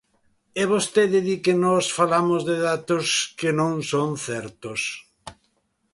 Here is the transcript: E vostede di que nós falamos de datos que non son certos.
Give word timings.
E 0.61 0.63
vostede 0.73 1.19
di 1.27 1.35
que 1.43 1.53
nós 1.65 1.85
falamos 1.97 2.41
de 2.49 2.55
datos 2.69 3.05
que 3.39 3.49
non 3.59 3.73
son 3.91 4.09
certos. 4.27 4.81